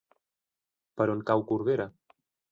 [1.01, 1.87] Per on cau Corbera?